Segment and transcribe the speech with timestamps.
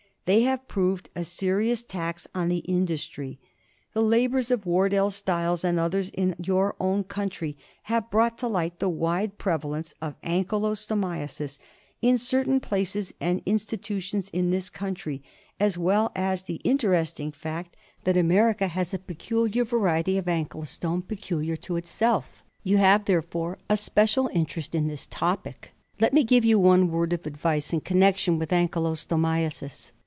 [0.25, 3.37] They have proved a serious tax on the in dustry.
[3.93, 8.79] The labours of Wardell Stiles and others in your own country have brought to light
[8.79, 11.57] the wide prevalence of Ankylostomiasis
[12.01, 15.21] in certain places and institutions in this country,
[15.59, 17.75] as well as the interesting fact
[18.05, 18.99] that America has a
[19.65, 21.91] variety of ankylostome peculiar to IN MINES.
[21.91, 21.91] 25
[22.23, 22.43] itself.
[22.63, 25.71] You have, therefore, a special interest in this subject.
[25.99, 29.91] Let me give you one word of advice in connection with Ankylostomiasis.